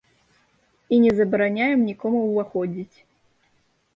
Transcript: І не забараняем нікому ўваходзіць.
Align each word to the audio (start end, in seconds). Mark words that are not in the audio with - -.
І 0.95 0.97
не 1.03 1.09
забараняем 1.19 1.79
нікому 1.89 2.19
ўваходзіць. 2.29 2.97